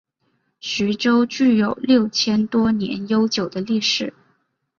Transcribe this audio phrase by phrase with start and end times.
[0.59, 4.11] 徐州具有六千多年悠久的历史。